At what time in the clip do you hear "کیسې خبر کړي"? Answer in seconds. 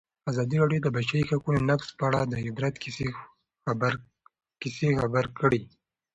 4.63-5.61